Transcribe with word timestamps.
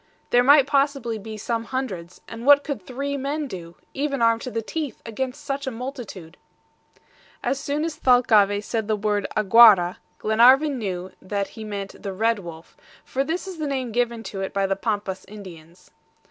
There 0.31 0.43
might 0.43 0.65
possibly 0.65 1.19
be 1.19 1.37
some 1.37 1.65
hundreds, 1.65 2.21
and 2.27 2.43
what 2.43 2.63
could 2.63 2.81
three 2.81 3.17
men 3.17 3.45
do, 3.45 3.75
even 3.93 4.19
armed 4.19 4.41
to 4.41 4.49
the 4.49 4.63
teeth, 4.63 4.99
against 5.05 5.45
such 5.45 5.67
a 5.67 5.69
multitude? 5.69 6.37
As 7.43 7.59
soon 7.59 7.83
as 7.85 7.97
Thalcave 7.99 8.63
said 8.63 8.87
the 8.87 8.95
word 8.95 9.27
AGUARA, 9.37 9.97
Glenarvan 10.17 10.79
knew 10.79 11.11
that 11.21 11.49
he 11.49 11.63
meant 11.63 12.01
the 12.01 12.13
red 12.13 12.39
wolf, 12.39 12.75
for 13.05 13.23
this 13.23 13.47
is 13.47 13.59
the 13.59 13.67
name 13.67 13.91
given 13.91 14.23
to 14.23 14.41
it 14.41 14.55
by 14.55 14.65
the 14.65 14.75
Pampas 14.75 15.23
Indians. 15.25 15.91